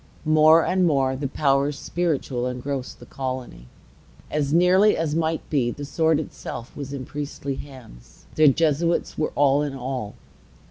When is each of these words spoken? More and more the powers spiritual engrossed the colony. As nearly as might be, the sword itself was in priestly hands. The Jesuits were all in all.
More 0.25 0.65
and 0.65 0.87
more 0.87 1.15
the 1.15 1.27
powers 1.27 1.77
spiritual 1.77 2.47
engrossed 2.47 2.99
the 2.99 3.05
colony. 3.05 3.67
As 4.31 4.51
nearly 4.51 4.97
as 4.97 5.13
might 5.13 5.47
be, 5.51 5.69
the 5.69 5.85
sword 5.85 6.19
itself 6.19 6.75
was 6.75 6.91
in 6.91 7.05
priestly 7.05 7.53
hands. 7.57 8.25
The 8.33 8.47
Jesuits 8.47 9.15
were 9.15 9.31
all 9.35 9.61
in 9.61 9.75
all. 9.75 10.15